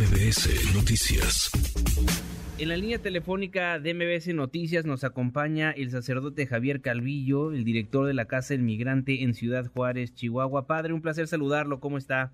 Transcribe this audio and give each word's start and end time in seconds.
MBS 0.00 0.74
Noticias. 0.74 1.50
En 2.56 2.70
la 2.70 2.76
línea 2.78 3.02
telefónica 3.02 3.78
de 3.78 3.92
MBS 3.92 4.34
Noticias 4.34 4.86
nos 4.86 5.04
acompaña 5.04 5.72
el 5.72 5.90
sacerdote 5.90 6.46
Javier 6.46 6.80
Calvillo, 6.80 7.52
el 7.52 7.64
director 7.64 8.06
de 8.06 8.14
la 8.14 8.24
Casa 8.24 8.54
del 8.54 8.62
Migrante 8.62 9.22
en 9.22 9.34
Ciudad 9.34 9.66
Juárez, 9.66 10.14
Chihuahua. 10.14 10.66
Padre, 10.66 10.94
un 10.94 11.02
placer 11.02 11.28
saludarlo. 11.28 11.80
¿Cómo 11.80 11.98
está? 11.98 12.32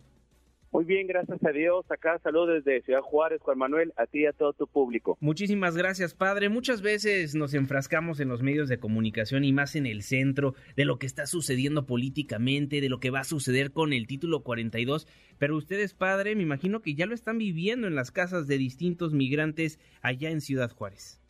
Muy 0.73 0.85
bien, 0.85 1.07
gracias 1.07 1.43
a 1.45 1.51
Dios. 1.51 1.87
Acá 1.91 2.19
saludos 2.19 2.62
desde 2.62 2.82
Ciudad 2.82 3.01
Juárez, 3.01 3.41
Juan 3.41 3.59
Manuel, 3.59 3.93
a 3.96 4.07
ti 4.07 4.21
y 4.21 4.27
a 4.27 4.32
todo 4.32 4.53
tu 4.53 4.67
público. 4.67 5.17
Muchísimas 5.21 5.77
gracias, 5.77 6.14
padre. 6.14 6.49
Muchas 6.49 6.82
veces 6.82 7.35
nos 7.35 7.55
enfrascamos 7.55 8.21
en 8.21 8.29
los 8.29 8.43
medios 8.43 8.68
de 8.68 8.79
comunicación 8.79 9.45
y 9.45 9.53
más 9.53 9.77
en 9.77 9.87
el 9.87 10.03
centro 10.03 10.55
de 10.77 10.85
lo 10.85 10.99
que 10.99 11.07
está 11.07 11.27
sucediendo 11.27 11.87
políticamente, 11.87 12.81
de 12.81 12.89
lo 12.89 13.00
que 13.00 13.11
va 13.11 13.21
a 13.21 13.25
suceder 13.25 13.73
con 13.73 13.93
el 13.93 14.07
título 14.07 14.43
42. 14.43 15.07
Pero 15.39 15.57
ustedes, 15.57 15.95
padre, 15.95 16.35
me 16.35 16.43
imagino 16.43 16.83
que 16.83 16.95
ya 16.95 17.07
lo 17.07 17.14
están 17.14 17.39
viviendo 17.39 17.87
en 17.87 17.95
las 17.95 18.11
casas 18.11 18.46
de 18.46 18.59
distintos 18.59 19.14
migrantes 19.14 19.79
allá 20.03 20.31
en 20.31 20.40
Ciudad 20.40 20.71
Juárez. 20.71 21.23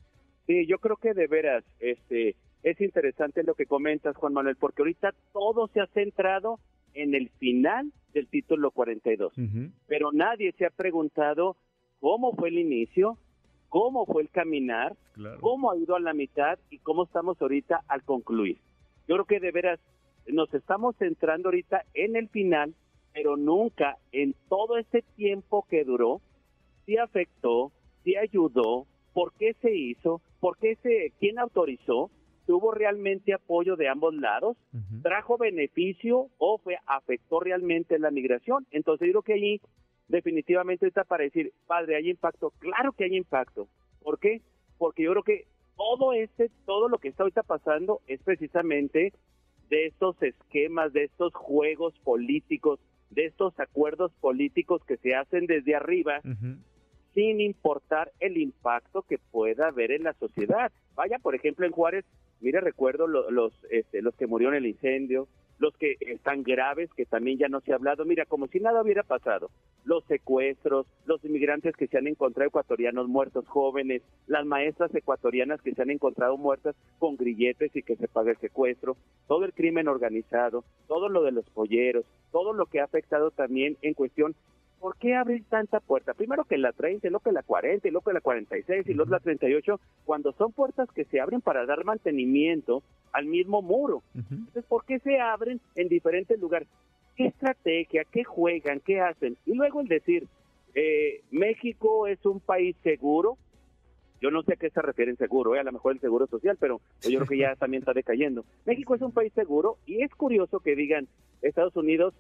Sí, 0.47 0.67
yo 0.67 0.79
creo 0.79 0.97
que 0.97 1.13
de 1.13 1.27
veras, 1.27 1.65
este, 1.81 2.37
es 2.63 2.81
interesante 2.81 3.43
lo 3.43 3.55
que 3.55 3.67
comentas, 3.67 4.17
Juan 4.17 4.33
Manuel, 4.33 4.57
porque 4.57 4.83
ahorita 4.83 5.13
todo 5.33 5.69
se 5.69 5.81
ha 5.81 5.87
centrado 5.89 6.59
en 6.97 7.15
el 7.15 7.29
final 7.39 7.93
del 8.13 8.27
título 8.29 8.71
42. 8.71 9.33
Pero 9.87 10.11
nadie 10.13 10.53
se 10.53 10.67
ha 10.67 10.71
preguntado 10.71 11.57
cómo 12.01 12.33
fue 12.33 12.49
el 12.49 12.59
inicio, 12.59 13.19
cómo 13.69 14.07
fue 14.07 14.23
el 14.23 14.31
caminar, 14.31 14.97
cómo 15.41 15.71
ha 15.71 15.77
ido 15.77 15.95
a 15.95 16.01
la 16.01 16.15
mitad 16.15 16.59
y 16.71 16.79
cómo 16.79 17.05
estamos 17.05 17.41
ahorita 17.41 17.83
al 17.89 18.03
concluir. 18.03 18.59
Yo 19.07 19.15
creo 19.15 19.25
que 19.27 19.41
de 19.41 19.53
veras 19.53 19.81
nos 20.27 20.53
estamos 20.55 20.97
centrando 20.97 21.49
ahorita 21.49 21.85
en 21.95 22.17
el 22.17 22.29
final, 22.29 22.75
pero 23.13 23.37
nunca 23.37 23.99
en 24.13 24.35
todo 24.49 24.79
este 24.79 25.03
tiempo 25.17 25.67
que 25.69 25.85
duró, 25.85 26.21
si 26.85 26.97
afectó, 26.97 27.73
si 28.03 28.17
ayudó, 28.17 28.87
por 29.13 29.33
qué 29.35 29.55
se 29.63 29.75
hizo, 29.75 30.21
por 30.41 30.59
qué 30.59 30.77
se, 30.83 31.13
quién 31.19 31.39
autorizó, 31.39 32.11
tuvo 32.47 32.73
realmente 32.73 33.35
apoyo 33.35 33.77
de 33.77 33.89
ambos 33.89 34.15
lados, 34.15 34.57
trajo 35.03 35.37
beneficio 35.37 36.29
o 36.39 36.59
fue 36.59 36.79
afectó 36.87 37.41
realmente 37.41 37.99
la 37.99 38.11
migración. 38.11 38.67
Entonces 38.71 39.09
yo 39.09 39.13
creo 39.13 39.23
que 39.23 39.33
allí 39.35 39.61
definitivamente 40.09 40.87
está 40.87 41.05
para 41.05 41.25
decir, 41.25 41.53
padre, 41.67 41.97
hay 41.97 42.11
impacto. 42.11 42.53
Claro 42.59 42.93
que 42.93 43.05
hay 43.05 43.17
impacto. 43.17 43.69
¿Por 44.03 44.19
qué? 44.19 44.41
Porque 44.79 45.03
yo 45.03 45.11
creo 45.13 45.23
que 45.25 45.45
todo 45.77 46.13
este, 46.13 46.51
todo 46.65 46.89
lo 46.89 46.99
que 46.99 47.09
está 47.09 47.25
ahorita 47.25 47.43
pasando 47.43 48.01
es 48.07 48.23
precisamente 48.23 49.13
de 49.69 49.87
estos 49.87 50.21
esquemas, 50.23 50.93
de 50.93 51.05
estos 51.05 51.35
juegos 51.35 51.99
políticos, 52.05 52.79
de 53.11 53.27
estos 53.27 53.59
acuerdos 53.59 54.13
políticos 54.21 54.83
que 54.85 54.97
se 54.99 55.15
hacen 55.15 55.47
desde 55.47 55.75
arriba, 55.75 56.21
sin 57.17 57.41
importar 57.41 58.13
el 58.21 58.37
impacto 58.37 59.01
que 59.01 59.17
pueda 59.17 59.69
haber 59.69 59.91
en 59.91 60.03
la 60.03 60.13
sociedad. 60.13 60.71
Vaya, 60.95 61.19
por 61.19 61.35
ejemplo, 61.35 61.65
en 61.65 61.73
Juárez 61.73 62.05
Mire, 62.41 62.61
recuerdo 62.61 63.07
los, 63.07 63.55
este, 63.71 64.03
los 64.03 64.15
que 64.15 64.27
murieron 64.27 64.55
en 64.55 64.65
el 64.65 64.71
incendio, 64.71 65.27
los 65.59 65.75
que 65.79 65.97
están 66.01 66.43
graves, 66.43 66.91
que 66.95 67.07
también 67.07 67.39
ya 67.39 67.49
no 67.49 67.61
se 67.61 67.73
ha 67.73 67.77
hablado. 67.77 68.05
Mira, 68.05 68.27
como 68.27 68.47
si 68.47 68.61
nada 68.61 68.83
hubiera 68.83 69.03
pasado. 69.03 69.51
Los 69.85 70.05
secuestros, 70.05 70.87
los 71.07 71.25
inmigrantes 71.25 71.75
que 71.77 71.87
se 71.87 71.97
han 71.97 72.07
encontrado 72.07 72.49
ecuatorianos 72.49 73.09
muertos 73.09 73.49
jóvenes, 73.49 74.03
las 74.27 74.45
maestras 74.45 74.95
ecuatorianas 74.95 75.63
que 75.63 75.75
se 75.75 75.81
han 75.81 75.91
encontrado 75.91 76.37
muertas 76.37 76.77
con 76.99 77.17
grilletes 77.17 77.75
y 77.75 77.83
que 77.83 77.97
se 77.97 78.09
paga 78.09 78.33
el 78.33 78.39
secuestro, 78.39 78.97
todo 79.27 79.45
el 79.47 79.55
crimen 79.55 79.89
organizado, 79.89 80.65
todo 80.89 81.09
lo 81.09 81.23
de 81.23 81.33
los 81.33 81.49
polleros, 81.51 82.05
todo 82.33 82.53
lo 82.53 82.67
que 82.67 82.81
ha 82.81 82.85
afectado 82.85 83.31
también 83.31 83.79
en 83.81 83.95
cuestión 83.95 84.35
¿por 84.81 84.97
qué 84.97 85.15
abrir 85.15 85.45
tanta 85.49 85.81
puerta? 85.81 86.15
Primero 86.15 86.45
que 86.45 86.59
la 86.59 86.73
30, 86.73 87.09
luego 87.09 87.23
que 87.23 87.33
la 87.33 87.43
40, 87.43 87.89
y 87.89 87.91
luego 87.91 88.05
que 88.05 88.13
la 88.13 88.21
46 88.21 88.87
y 88.87 88.95
luego 88.95 89.11
la 89.11 89.21
38, 89.21 89.81
cuando 90.05 90.33
son 90.33 90.53
puertas 90.53 90.89
que 90.93 91.05
se 91.05 91.21
abren 91.21 91.41
para 91.41 91.67
dar 91.67 91.85
mantenimiento 91.85 92.83
al 93.13 93.27
mismo 93.27 93.63
muro. 93.63 94.03
Entonces, 94.15 94.65
¿por 94.65 94.85
qué 94.85 94.99
se 95.01 95.19
abren 95.19 95.61
en 95.75 95.89
diferentes 95.89 96.39
lugares? 96.39 96.69
¿Qué 97.17 97.27
estrategia? 97.27 98.05
¿Qué 98.05 98.25
juegan? 98.25 98.81
¿Qué 98.81 99.01
hacen? 99.01 99.37
Y 99.47 99.55
luego 99.55 99.81
el 99.81 99.89
decir, 99.89 100.29
eh, 100.75 101.23
México 101.31 102.07
es 102.07 102.25
un 102.27 102.41
país 102.41 102.77
seguro. 102.83 103.39
Yo 104.21 104.31
no 104.31 104.43
sé 104.43 104.55
a 104.55 104.57
qué 104.57 104.71
se 104.71 104.83
refieren 104.83 105.17
seguro, 105.17 105.55
eh, 105.55 105.61
a 105.61 105.65
lo 105.65 105.73
mejor 105.73 105.93
el 105.93 106.01
seguro 106.01 106.27
social, 106.27 106.57
pero 106.59 106.81
yo 107.03 107.19
creo 107.19 107.27
que 107.27 107.39
ya 107.39 107.55
también 107.57 107.83
está 107.83 107.93
decayendo. 107.93 108.45
México 108.65 108.95
es 108.95 109.03
un 109.03 109.13
país 109.13 109.33
seguro 109.35 109.77
y 109.87 110.03
es 110.03 110.15
curioso 110.15 110.61
que 110.61 110.75
digan 110.75 111.07
Estados 111.43 111.77
Unidos 111.77 112.15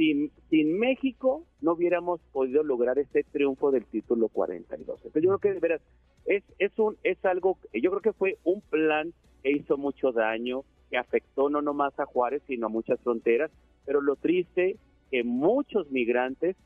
sin, 0.00 0.32
sin 0.48 0.78
México 0.78 1.44
no 1.60 1.72
hubiéramos 1.72 2.22
podido 2.32 2.62
lograr 2.62 2.98
este 2.98 3.22
triunfo 3.22 3.70
del 3.70 3.84
título 3.84 4.28
42. 4.28 4.96
Entonces 4.96 5.22
yo 5.22 5.28
creo 5.28 5.38
que 5.38 5.52
de 5.52 5.60
veras 5.60 5.82
es, 6.24 6.42
es, 6.58 6.78
un, 6.78 6.96
es 7.02 7.22
algo, 7.26 7.58
yo 7.74 7.90
creo 7.90 8.00
que 8.00 8.14
fue 8.14 8.38
un 8.44 8.62
plan 8.62 9.12
que 9.42 9.52
hizo 9.52 9.76
mucho 9.76 10.10
daño, 10.12 10.64
que 10.88 10.96
afectó 10.96 11.50
no 11.50 11.60
nomás 11.60 12.00
a 12.00 12.06
Juárez, 12.06 12.42
sino 12.46 12.66
a 12.66 12.70
muchas 12.70 12.98
fronteras, 13.00 13.50
pero 13.84 14.00
lo 14.00 14.16
triste 14.16 14.78
que 15.10 15.22
muchos 15.22 15.90
migrantes 15.90 16.56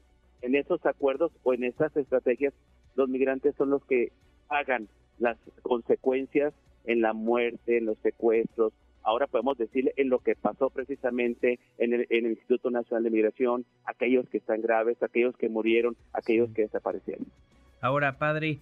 en 0.43 0.55
esos 0.55 0.87
acuerdos 0.87 1.33
o 1.43 1.55
en 1.55 1.65
esas 1.65 1.97
estrategias, 1.97 2.55
los 2.94 3.09
migrantes 3.09 3.56
son 3.56 3.71
los 3.71 3.84
que 3.87 4.12
pagan 4.47 4.87
las 5.19 5.39
consecuencias 5.62 6.55
en 6.84 7.00
la 7.00 7.15
muerte, 7.15 7.78
en 7.78 7.87
los 7.87 7.99
secuestros, 7.99 8.73
ahora 9.05 9.27
podemos 9.27 9.57
decir 9.57 9.93
en 9.97 10.09
lo 10.09 10.19
que 10.19 10.35
pasó 10.35 10.71
precisamente 10.71 11.61
en 11.79 11.95
el, 11.95 12.27
Instituto 12.27 12.71
Nacional 12.71 13.05
de 13.05 13.11
Migración, 13.11 13.65
aquellos 13.85 14.29
que 14.29 14.39
están 14.39 14.63
graves, 14.63 15.03
aquellos 15.03 15.37
que 15.37 15.49
murieron, 15.49 15.97
aquellos 16.13 16.51
que 16.51 16.63
desaparecieron. 16.63 17.27
Ahora, 17.81 18.19
padre, 18.19 18.59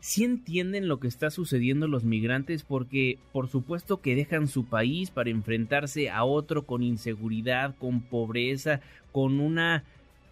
¿sí 0.00 0.24
entienden 0.24 0.88
lo 0.88 0.98
que 0.98 1.08
está 1.08 1.30
sucediendo 1.30 1.86
los 1.86 2.04
migrantes? 2.04 2.62
Porque 2.62 3.18
por 3.32 3.48
supuesto 3.48 4.00
que 4.00 4.16
dejan 4.16 4.48
su 4.48 4.64
país 4.64 5.10
para 5.10 5.30
enfrentarse 5.30 6.10
a 6.10 6.24
otro 6.24 6.62
con 6.62 6.82
inseguridad, 6.82 7.76
con 7.78 8.00
pobreza, 8.00 8.80
con 9.12 9.38
una, 9.38 9.84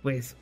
pues, 0.02 0.36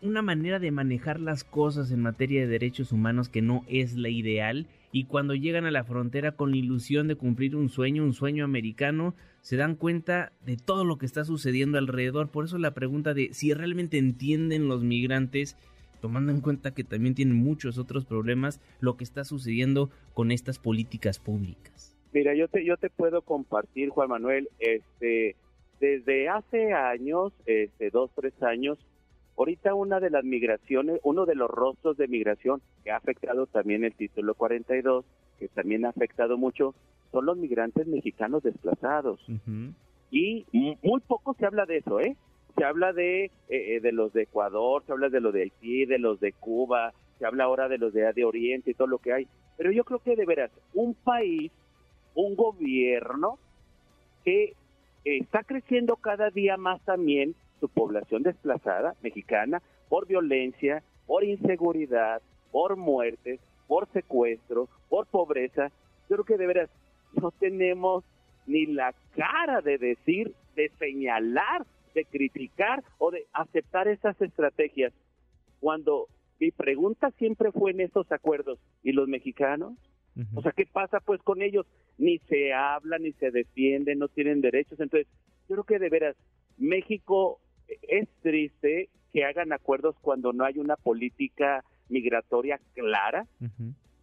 una 0.00 0.22
manera 0.22 0.60
de 0.60 0.70
manejar 0.70 1.18
las 1.18 1.42
cosas 1.42 1.90
en 1.90 2.02
materia 2.02 2.42
de 2.42 2.46
derechos 2.46 2.92
humanos 2.92 3.28
que 3.28 3.42
no 3.42 3.64
es 3.68 3.96
la 3.96 4.08
ideal 4.08 4.66
y 4.96 5.04
cuando 5.04 5.34
llegan 5.34 5.66
a 5.66 5.70
la 5.70 5.84
frontera 5.84 6.32
con 6.32 6.52
la 6.52 6.56
ilusión 6.56 7.06
de 7.06 7.16
cumplir 7.16 7.54
un 7.54 7.68
sueño, 7.68 8.02
un 8.02 8.14
sueño 8.14 8.46
americano, 8.46 9.14
se 9.42 9.58
dan 9.58 9.74
cuenta 9.74 10.32
de 10.40 10.56
todo 10.56 10.86
lo 10.86 10.96
que 10.96 11.04
está 11.04 11.22
sucediendo 11.26 11.76
alrededor. 11.76 12.30
Por 12.30 12.46
eso 12.46 12.56
la 12.56 12.72
pregunta 12.72 13.12
de 13.12 13.28
si 13.34 13.52
realmente 13.52 13.98
entienden 13.98 14.68
los 14.68 14.84
migrantes, 14.84 15.58
tomando 16.00 16.32
en 16.32 16.40
cuenta 16.40 16.72
que 16.72 16.82
también 16.82 17.14
tienen 17.14 17.36
muchos 17.36 17.76
otros 17.76 18.06
problemas, 18.06 18.58
lo 18.80 18.96
que 18.96 19.04
está 19.04 19.24
sucediendo 19.24 19.90
con 20.14 20.30
estas 20.30 20.58
políticas 20.58 21.18
públicas. 21.18 21.94
Mira, 22.14 22.34
yo 22.34 22.48
te, 22.48 22.64
yo 22.64 22.78
te 22.78 22.88
puedo 22.88 23.20
compartir, 23.20 23.90
Juan 23.90 24.08
Manuel, 24.08 24.48
este, 24.60 25.36
desde 25.78 26.30
hace 26.30 26.72
años, 26.72 27.34
este, 27.44 27.90
dos, 27.90 28.10
tres 28.14 28.32
años, 28.42 28.78
Ahorita 29.38 29.74
una 29.74 30.00
de 30.00 30.10
las 30.10 30.24
migraciones, 30.24 30.98
uno 31.02 31.26
de 31.26 31.34
los 31.34 31.50
rostros 31.50 31.96
de 31.98 32.08
migración 32.08 32.62
que 32.82 32.90
ha 32.90 32.96
afectado 32.96 33.46
también 33.46 33.84
el 33.84 33.94
título 33.94 34.34
42, 34.34 35.04
que 35.38 35.48
también 35.48 35.84
ha 35.84 35.90
afectado 35.90 36.38
mucho, 36.38 36.74
son 37.12 37.26
los 37.26 37.36
migrantes 37.36 37.86
mexicanos 37.86 38.42
desplazados. 38.42 39.20
Y 40.10 40.46
muy 40.82 41.00
poco 41.00 41.34
se 41.34 41.44
habla 41.44 41.66
de 41.66 41.78
eso, 41.78 42.00
¿eh? 42.00 42.16
Se 42.56 42.64
habla 42.64 42.94
de, 42.94 43.24
eh, 43.24 43.30
eh, 43.48 43.80
de 43.80 43.92
los 43.92 44.14
de 44.14 44.22
Ecuador, 44.22 44.82
se 44.86 44.92
habla 44.92 45.10
de 45.10 45.20
los 45.20 45.34
de 45.34 45.42
Haití, 45.42 45.84
de 45.84 45.98
los 45.98 46.18
de 46.20 46.32
Cuba, 46.32 46.94
se 47.18 47.26
habla 47.26 47.44
ahora 47.44 47.68
de 47.68 47.76
los 47.76 47.92
de, 47.92 48.10
de 48.14 48.24
Oriente 48.24 48.70
y 48.70 48.74
todo 48.74 48.88
lo 48.88 48.98
que 48.98 49.12
hay. 49.12 49.28
Pero 49.58 49.70
yo 49.70 49.84
creo 49.84 49.98
que 49.98 50.16
de 50.16 50.24
veras, 50.24 50.50
un 50.72 50.94
país, 50.94 51.52
un 52.14 52.34
gobierno 52.34 53.38
que 54.24 54.54
está 55.04 55.42
creciendo 55.44 55.96
cada 55.96 56.30
día 56.30 56.56
más 56.56 56.80
también 56.86 57.34
su 57.60 57.68
población 57.68 58.22
desplazada 58.22 58.94
mexicana 59.02 59.62
por 59.88 60.06
violencia, 60.06 60.82
por 61.06 61.24
inseguridad, 61.24 62.22
por 62.50 62.76
muertes, 62.76 63.40
por 63.66 63.88
secuestro, 63.92 64.68
por 64.88 65.06
pobreza. 65.06 65.70
Yo 66.08 66.16
creo 66.16 66.24
que 66.24 66.38
de 66.38 66.46
veras 66.46 66.70
no 67.20 67.30
tenemos 67.30 68.04
ni 68.46 68.66
la 68.66 68.94
cara 69.16 69.60
de 69.60 69.78
decir, 69.78 70.32
de 70.54 70.70
señalar, 70.78 71.66
de 71.94 72.04
criticar 72.04 72.84
o 72.98 73.10
de 73.10 73.26
aceptar 73.32 73.88
esas 73.88 74.20
estrategias. 74.20 74.92
Cuando 75.60 76.06
mi 76.38 76.50
pregunta 76.50 77.10
siempre 77.12 77.50
fue 77.50 77.70
en 77.72 77.80
esos 77.80 78.10
acuerdos, 78.12 78.58
¿y 78.82 78.92
los 78.92 79.08
mexicanos? 79.08 79.74
O 80.34 80.40
sea, 80.40 80.52
¿qué 80.52 80.64
pasa 80.64 81.00
pues 81.00 81.20
con 81.22 81.42
ellos? 81.42 81.66
Ni 81.98 82.18
se 82.20 82.54
habla, 82.54 82.98
ni 82.98 83.12
se 83.12 83.30
defiende, 83.30 83.94
no 83.96 84.08
tienen 84.08 84.40
derechos. 84.40 84.80
Entonces, 84.80 85.06
yo 85.48 85.56
creo 85.56 85.64
que 85.64 85.78
de 85.78 85.90
veras, 85.90 86.16
México 86.56 87.38
es 87.82 88.08
triste 88.22 88.88
que 89.12 89.24
hagan 89.24 89.52
acuerdos 89.52 89.96
cuando 90.00 90.32
no 90.32 90.44
hay 90.44 90.58
una 90.58 90.76
política 90.76 91.64
migratoria 91.88 92.60
clara. 92.74 93.26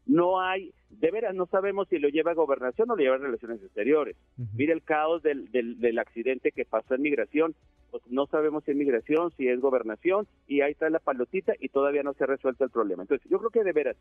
No 0.06 0.42
hay, 0.42 0.74
de 0.90 1.12
veras, 1.12 1.34
no 1.34 1.46
sabemos 1.46 1.88
si 1.88 1.98
lo 1.98 2.10
lleva 2.10 2.32
a 2.32 2.36
gobernación 2.36 2.92
o 2.92 2.96
lo 2.96 3.02
lleva 3.02 3.16
a 3.16 3.20
relaciones 3.20 3.62
exteriores. 3.62 4.18
Mire 4.54 4.74
el 4.74 4.84
caos 4.84 5.24
del, 5.24 5.50
del, 5.52 6.00
accidente 6.00 6.52
que 6.52 6.66
pasó 6.66 6.96
en 6.96 7.04
migración. 7.04 7.56
pues 7.92 8.04
no 8.08 8.26
sabemos 8.26 8.64
si 8.64 8.72
es 8.72 8.78
migración, 8.78 9.32
si 9.38 9.48
es 9.48 9.62
gobernación, 9.62 10.28
y 10.48 10.62
ahí 10.62 10.72
está 10.72 10.90
la 10.90 11.00
palotita 11.00 11.54
y 11.60 11.70
todavía 11.70 12.04
no 12.04 12.14
se 12.14 12.24
ha 12.24 12.28
resuelto 12.28 12.64
el 12.64 12.72
problema. 12.72 13.04
Entonces, 13.04 13.30
yo 13.30 13.38
creo 13.38 13.52
que 13.52 13.64
de 13.64 13.72
veras, 13.72 13.98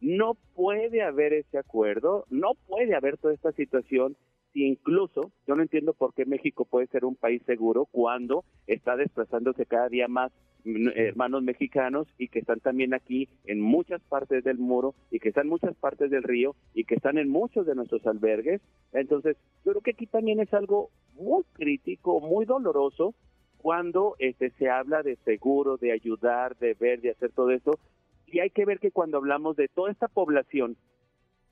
no 0.00 0.34
puede 0.54 1.02
haber 1.02 1.32
ese 1.32 1.58
acuerdo, 1.58 2.26
no 2.28 2.52
puede 2.66 2.94
haber 2.94 3.16
toda 3.16 3.32
esta 3.32 3.52
situación 3.52 4.16
si 4.54 4.64
incluso, 4.64 5.32
yo 5.46 5.56
no 5.56 5.62
entiendo 5.62 5.92
por 5.92 6.14
qué 6.14 6.24
México 6.24 6.64
puede 6.64 6.86
ser 6.86 7.04
un 7.04 7.16
país 7.16 7.42
seguro 7.44 7.86
cuando 7.86 8.44
está 8.68 8.96
desplazándose 8.96 9.66
cada 9.66 9.88
día 9.88 10.06
más 10.06 10.30
mm, 10.64 10.90
hermanos 10.94 11.42
mexicanos 11.42 12.06
y 12.18 12.28
que 12.28 12.38
están 12.38 12.60
también 12.60 12.94
aquí 12.94 13.28
en 13.46 13.60
muchas 13.60 14.00
partes 14.02 14.44
del 14.44 14.58
muro 14.58 14.94
y 15.10 15.18
que 15.18 15.30
están 15.30 15.46
en 15.46 15.50
muchas 15.50 15.74
partes 15.74 16.08
del 16.10 16.22
río 16.22 16.54
y 16.72 16.84
que 16.84 16.94
están 16.94 17.18
en 17.18 17.28
muchos 17.28 17.66
de 17.66 17.74
nuestros 17.74 18.06
albergues. 18.06 18.62
Entonces, 18.92 19.36
yo 19.64 19.72
creo 19.72 19.82
que 19.82 19.90
aquí 19.90 20.06
también 20.06 20.38
es 20.38 20.54
algo 20.54 20.90
muy 21.14 21.42
crítico, 21.54 22.20
muy 22.20 22.44
doloroso 22.44 23.12
cuando 23.58 24.14
este 24.20 24.50
se 24.50 24.70
habla 24.70 25.02
de 25.02 25.16
seguro, 25.24 25.78
de 25.78 25.90
ayudar, 25.90 26.56
de 26.58 26.74
ver, 26.74 27.00
de 27.00 27.10
hacer 27.10 27.32
todo 27.32 27.50
esto. 27.50 27.80
Y 28.28 28.38
hay 28.38 28.50
que 28.50 28.64
ver 28.64 28.78
que 28.78 28.92
cuando 28.92 29.16
hablamos 29.16 29.56
de 29.56 29.66
toda 29.68 29.90
esta 29.90 30.06
población 30.06 30.76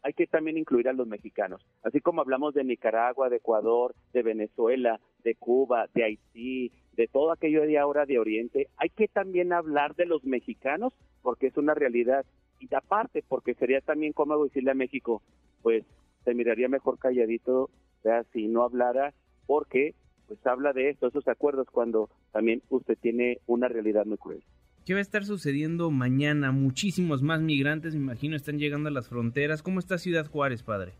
hay 0.02 0.12
que 0.12 0.26
también 0.26 0.58
incluir 0.58 0.88
a 0.88 0.92
los 0.92 1.06
mexicanos. 1.06 1.64
Así 1.82 2.00
como 2.00 2.20
hablamos 2.20 2.54
de 2.54 2.64
Nicaragua, 2.64 3.28
de 3.28 3.36
Ecuador, 3.36 3.94
de 4.12 4.22
Venezuela, 4.22 5.00
de 5.22 5.34
Cuba, 5.34 5.88
de 5.94 6.04
Haití, 6.04 6.72
de 6.94 7.08
todo 7.08 7.32
aquello 7.32 7.62
de 7.62 7.78
ahora 7.78 8.06
de 8.06 8.18
Oriente, 8.18 8.68
hay 8.76 8.90
que 8.90 9.08
también 9.08 9.52
hablar 9.52 9.94
de 9.94 10.06
los 10.06 10.24
mexicanos 10.24 10.92
porque 11.22 11.46
es 11.46 11.56
una 11.56 11.74
realidad. 11.74 12.26
Y 12.58 12.72
aparte, 12.74 13.24
porque 13.26 13.54
sería 13.54 13.80
también 13.80 14.12
cómodo 14.12 14.44
decirle 14.44 14.72
a 14.72 14.74
México, 14.74 15.22
pues 15.62 15.84
se 16.24 16.34
miraría 16.34 16.68
mejor 16.68 16.98
calladito 16.98 17.70
sea, 18.02 18.24
si 18.32 18.48
no 18.48 18.62
hablara, 18.62 19.14
porque 19.46 19.94
pues 20.26 20.44
habla 20.46 20.72
de 20.72 20.90
esto, 20.90 21.08
esos 21.08 21.26
acuerdos, 21.28 21.68
cuando 21.70 22.08
también 22.32 22.62
usted 22.70 22.96
tiene 23.00 23.38
una 23.46 23.68
realidad 23.68 24.06
muy 24.06 24.18
cruel. 24.18 24.42
¿Qué 24.84 24.94
va 24.94 24.98
a 24.98 25.02
estar 25.02 25.24
sucediendo 25.24 25.92
mañana? 25.92 26.50
Muchísimos 26.50 27.22
más 27.22 27.40
migrantes, 27.40 27.94
me 27.94 28.00
imagino, 28.00 28.34
están 28.34 28.58
llegando 28.58 28.88
a 28.88 28.92
las 28.92 29.08
fronteras. 29.08 29.62
¿Cómo 29.62 29.78
está 29.78 29.96
Ciudad 29.96 30.26
Juárez, 30.26 30.64
padre? 30.64 30.92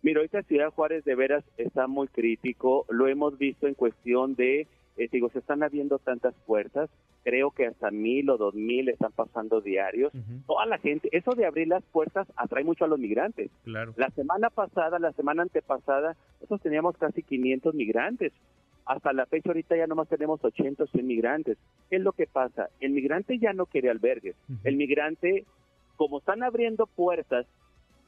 Mira, 0.00 0.20
ahorita 0.20 0.42
Ciudad 0.44 0.70
Juárez 0.70 1.04
de 1.04 1.14
veras 1.14 1.44
está 1.58 1.86
muy 1.86 2.08
crítico. 2.08 2.86
Lo 2.88 3.08
hemos 3.08 3.36
visto 3.36 3.66
en 3.66 3.74
cuestión 3.74 4.36
de, 4.36 4.66
eh, 4.96 5.08
digo, 5.12 5.28
se 5.28 5.40
están 5.40 5.62
abriendo 5.62 5.98
tantas 5.98 6.34
puertas. 6.46 6.88
Creo 7.24 7.50
que 7.50 7.66
hasta 7.66 7.90
mil 7.90 8.30
o 8.30 8.38
dos 8.38 8.54
mil 8.54 8.88
están 8.88 9.12
pasando 9.12 9.60
diarios. 9.60 10.12
Toda 10.46 10.64
la 10.64 10.78
gente, 10.78 11.10
eso 11.12 11.32
de 11.32 11.44
abrir 11.44 11.68
las 11.68 11.84
puertas 11.84 12.26
atrae 12.36 12.64
mucho 12.64 12.86
a 12.86 12.88
los 12.88 12.98
migrantes. 12.98 13.50
Claro. 13.64 13.92
La 13.96 14.08
semana 14.10 14.48
pasada, 14.48 14.98
la 14.98 15.12
semana 15.12 15.42
antepasada, 15.42 16.16
nosotros 16.34 16.62
teníamos 16.62 16.96
casi 16.96 17.22
500 17.22 17.74
migrantes. 17.74 18.32
Hasta 18.86 19.12
la 19.12 19.26
fecha 19.26 19.50
ahorita 19.50 19.76
ya 19.76 19.86
nomás 19.86 20.08
tenemos 20.08 20.42
80 20.42 20.84
o 20.84 20.86
100 20.86 21.06
migrantes. 21.06 21.58
¿Qué 21.90 21.96
es 21.96 22.02
lo 22.02 22.12
que 22.12 22.26
pasa? 22.26 22.68
El 22.80 22.92
migrante 22.92 23.38
ya 23.38 23.52
no 23.52 23.66
quiere 23.66 23.90
albergues. 23.90 24.36
El 24.62 24.76
migrante, 24.76 25.44
como 25.96 26.18
están 26.18 26.44
abriendo 26.44 26.86
puertas, 26.86 27.46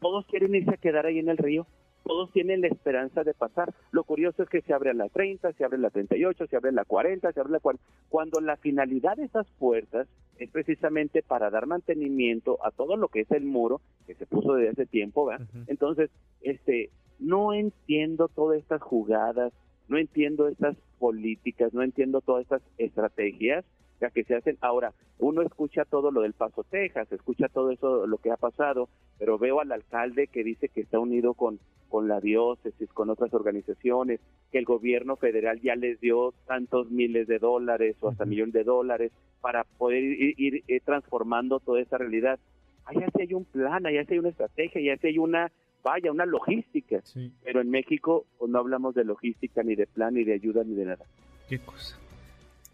todos 0.00 0.24
quieren 0.26 0.54
irse 0.54 0.70
a 0.70 0.76
quedar 0.76 1.06
ahí 1.06 1.18
en 1.18 1.28
el 1.28 1.36
río. 1.36 1.66
Todos 2.04 2.32
tienen 2.32 2.60
la 2.60 2.68
esperanza 2.68 3.24
de 3.24 3.34
pasar. 3.34 3.74
Lo 3.90 4.04
curioso 4.04 4.42
es 4.42 4.48
que 4.48 4.62
se 4.62 4.72
abre 4.72 4.90
a 4.90 4.94
la 4.94 5.08
30, 5.08 5.52
se 5.52 5.64
abre 5.64 5.76
a 5.76 5.80
la 5.80 5.90
38, 5.90 6.46
se 6.46 6.56
abre 6.56 6.70
a 6.70 6.72
la 6.72 6.84
40, 6.84 7.32
se 7.32 7.40
abre 7.40 7.50
a 7.50 7.52
la 7.54 7.60
40. 7.60 7.84
Cuando 8.08 8.40
la 8.40 8.56
finalidad 8.56 9.16
de 9.16 9.24
esas 9.24 9.46
puertas 9.58 10.08
es 10.38 10.48
precisamente 10.50 11.22
para 11.22 11.50
dar 11.50 11.66
mantenimiento 11.66 12.64
a 12.64 12.70
todo 12.70 12.96
lo 12.96 13.08
que 13.08 13.20
es 13.20 13.30
el 13.32 13.44
muro 13.44 13.80
que 14.06 14.14
se 14.14 14.26
puso 14.26 14.54
desde 14.54 14.70
hace 14.70 14.86
tiempo, 14.86 15.26
¿verdad? 15.26 15.46
Entonces, 15.66 16.10
este, 16.40 16.90
no 17.18 17.52
entiendo 17.52 18.28
todas 18.28 18.58
estas 18.58 18.80
jugadas, 18.80 19.52
no 19.88 19.98
entiendo 19.98 20.48
estas 20.48 20.76
políticas, 20.98 21.72
no 21.74 21.82
entiendo 21.82 22.20
todas 22.20 22.42
estas 22.42 22.62
estrategias 22.78 23.64
ya 24.00 24.10
que 24.10 24.24
se 24.24 24.34
hacen. 24.34 24.56
Ahora, 24.60 24.92
uno 25.18 25.42
escucha 25.42 25.84
todo 25.84 26.10
lo 26.10 26.22
del 26.22 26.32
Paso, 26.32 26.64
Texas, 26.64 27.10
escucha 27.12 27.48
todo 27.48 27.70
eso, 27.70 28.06
lo 28.06 28.18
que 28.18 28.30
ha 28.30 28.36
pasado, 28.36 28.88
pero 29.18 29.38
veo 29.38 29.60
al 29.60 29.72
alcalde 29.72 30.28
que 30.28 30.44
dice 30.44 30.68
que 30.68 30.82
está 30.82 30.98
unido 30.98 31.34
con, 31.34 31.58
con 31.88 32.08
la 32.08 32.20
diócesis, 32.20 32.88
con 32.92 33.10
otras 33.10 33.32
organizaciones, 33.34 34.20
que 34.52 34.58
el 34.58 34.64
gobierno 34.64 35.16
federal 35.16 35.60
ya 35.60 35.74
les 35.74 36.00
dio 36.00 36.32
tantos 36.46 36.90
miles 36.90 37.26
de 37.26 37.38
dólares 37.38 37.96
o 38.00 38.08
hasta 38.08 38.24
millones 38.24 38.54
de 38.54 38.64
dólares 38.64 39.12
para 39.40 39.64
poder 39.64 40.02
ir, 40.04 40.62
eh, 40.68 40.80
transformando 40.84 41.60
toda 41.60 41.80
esa 41.80 41.98
realidad. 41.98 42.38
Allá 42.84 43.06
sí 43.14 43.22
hay 43.22 43.34
un 43.34 43.44
plan, 43.44 43.84
allá 43.84 44.04
sí 44.04 44.14
hay 44.14 44.18
una 44.20 44.30
estrategia, 44.30 44.80
allá 44.80 45.00
sí 45.00 45.08
hay 45.08 45.18
una 45.18 45.50
vaya, 45.82 46.10
una 46.10 46.26
logística. 46.26 47.02
Pero 47.42 47.60
en 47.60 47.70
México 47.70 48.26
pues, 48.38 48.50
no 48.50 48.58
hablamos 48.58 48.94
de 48.94 49.04
logística, 49.04 49.62
ni 49.62 49.74
de 49.74 49.86
plan, 49.86 50.14
ni 50.14 50.24
de 50.24 50.34
ayuda, 50.34 50.64
ni 50.64 50.74
de 50.74 50.84
nada. 50.84 51.04
Qué 51.48 51.58
cosa. 51.58 51.98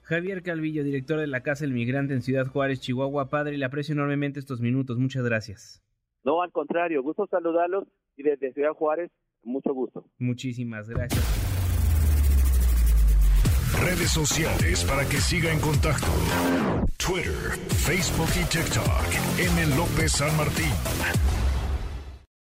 Javier 0.03 0.43
Calvillo, 0.43 0.85
director 0.85 1.19
de 1.19 1.27
la 1.27 1.43
Casa 1.43 1.65
del 1.65 1.73
Migrante 1.73 2.13
en 2.13 2.23
Ciudad 2.23 2.47
Juárez, 2.47 2.81
Chihuahua. 2.81 3.31
Padre, 3.31 3.57
le 3.57 3.65
aprecio 3.65 3.95
enormemente 3.95 4.39
estos 4.39 4.61
minutos. 4.61 4.99
Muchas 4.99 5.25
gracias. 5.25 5.83
No, 6.25 6.43
al 6.43 6.53
contrario, 6.53 7.03
gusto 7.03 7.27
saludarlos 7.27 7.85
y 8.17 8.23
desde 8.23 8.53
Ciudad 8.53 8.73
Juárez, 8.73 9.11
mucho 9.43 9.73
gusto. 9.73 10.05
Muchísimas 10.19 10.89
gracias. 10.89 11.23
Redes 13.81 14.11
sociales 14.11 14.85
para 14.85 15.05
que 15.05 15.17
siga 15.17 15.53
en 15.53 15.61
contacto: 15.61 16.07
Twitter, 16.97 17.59
Facebook 17.69 18.31
y 18.41 18.45
TikTok. 18.49 19.05
M. 19.39 19.77
López 19.77 20.13
San 20.13 20.35
Martín. 20.37 20.73